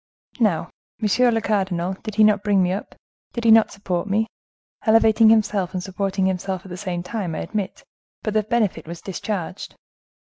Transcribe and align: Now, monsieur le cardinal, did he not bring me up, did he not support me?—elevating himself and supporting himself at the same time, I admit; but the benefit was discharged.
Now, 0.39 0.71
monsieur 0.99 1.29
le 1.29 1.41
cardinal, 1.41 1.93
did 2.01 2.15
he 2.15 2.23
not 2.23 2.41
bring 2.43 2.63
me 2.63 2.71
up, 2.71 2.95
did 3.33 3.43
he 3.43 3.51
not 3.51 3.69
support 3.71 4.07
me?—elevating 4.07 5.29
himself 5.29 5.75
and 5.75 5.83
supporting 5.83 6.25
himself 6.25 6.65
at 6.65 6.69
the 6.69 6.75
same 6.75 7.03
time, 7.03 7.35
I 7.35 7.41
admit; 7.41 7.83
but 8.23 8.33
the 8.33 8.41
benefit 8.41 8.87
was 8.87 8.99
discharged. 9.01 9.75